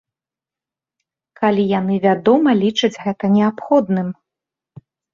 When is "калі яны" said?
1.41-1.95